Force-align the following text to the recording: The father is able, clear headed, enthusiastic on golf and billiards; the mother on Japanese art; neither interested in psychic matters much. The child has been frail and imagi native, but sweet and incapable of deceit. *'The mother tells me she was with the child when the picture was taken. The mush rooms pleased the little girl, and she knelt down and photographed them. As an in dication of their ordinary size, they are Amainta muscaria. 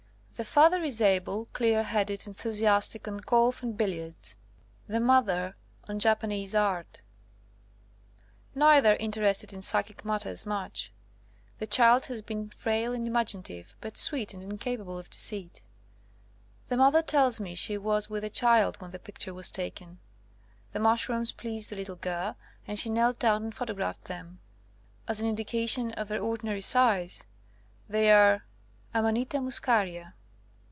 The 0.35 0.45
father 0.45 0.81
is 0.81 1.01
able, 1.03 1.45
clear 1.53 1.83
headed, 1.83 2.25
enthusiastic 2.25 3.07
on 3.07 3.19
golf 3.19 3.61
and 3.61 3.77
billiards; 3.77 4.35
the 4.87 4.99
mother 4.99 5.55
on 5.87 5.99
Japanese 5.99 6.55
art; 6.55 7.01
neither 8.55 8.95
interested 8.95 9.53
in 9.53 9.61
psychic 9.61 10.03
matters 10.03 10.47
much. 10.47 10.91
The 11.59 11.67
child 11.67 12.05
has 12.05 12.23
been 12.23 12.49
frail 12.49 12.91
and 12.91 13.07
imagi 13.07 13.35
native, 13.35 13.75
but 13.81 13.97
sweet 13.97 14.33
and 14.33 14.41
incapable 14.41 14.97
of 14.97 15.11
deceit. 15.11 15.61
*'The 16.69 16.77
mother 16.77 17.03
tells 17.03 17.39
me 17.39 17.53
she 17.53 17.77
was 17.77 18.09
with 18.09 18.23
the 18.23 18.29
child 18.31 18.81
when 18.81 18.89
the 18.89 18.97
picture 18.97 19.35
was 19.35 19.51
taken. 19.51 19.99
The 20.71 20.79
mush 20.79 21.07
rooms 21.07 21.31
pleased 21.31 21.69
the 21.69 21.75
little 21.75 21.97
girl, 21.97 22.35
and 22.65 22.79
she 22.79 22.89
knelt 22.89 23.19
down 23.19 23.43
and 23.43 23.53
photographed 23.55 24.05
them. 24.05 24.39
As 25.07 25.19
an 25.21 25.29
in 25.29 25.35
dication 25.35 25.91
of 25.93 26.07
their 26.07 26.23
ordinary 26.23 26.61
size, 26.61 27.25
they 27.87 28.09
are 28.09 28.43
Amainta 28.91 29.39
muscaria. 29.39 30.15